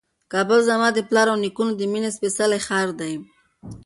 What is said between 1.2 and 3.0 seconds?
او نیکونو د مېنې سپېڅلی ښار